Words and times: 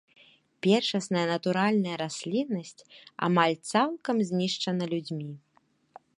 Першасная 0.67 1.25
натуральная 1.33 1.95
расліннасць 2.03 2.85
амаль 3.29 3.57
цалкам 3.73 4.15
знішчана 4.33 4.85
людзьмі. 4.97 5.31